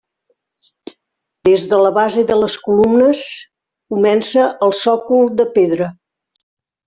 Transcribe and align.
Des 1.49 1.65
de 1.73 1.81
la 1.81 1.91
base 1.97 2.23
de 2.31 2.37
les 2.43 2.55
columnes 2.63 3.21
comença 3.95 4.47
el 4.69 4.75
sòcol 4.79 5.31
de 5.43 5.47
pedra. 5.59 5.91